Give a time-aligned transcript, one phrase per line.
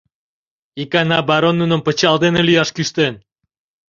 [0.81, 3.13] Икана барон нуным пычал дене лӱяш кӱштен.